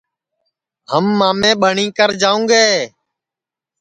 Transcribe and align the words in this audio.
ہم 0.91 1.05
مامے 1.19 1.51
ٻٹؔی 1.61 1.87
کر 1.97 2.09
جاؤں 2.21 2.43
گے 2.51 2.67